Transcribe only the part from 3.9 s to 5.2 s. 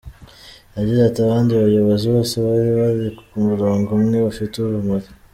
umwe bafite urumuri.